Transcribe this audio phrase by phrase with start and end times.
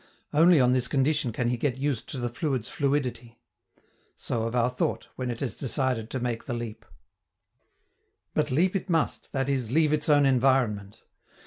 [0.33, 3.37] Only on this condition can he get used to the fluid's fluidity.
[4.15, 6.87] So of our thought, when it has decided to make the leap.
[8.33, 11.03] But leap it must, that is, leave its own environment.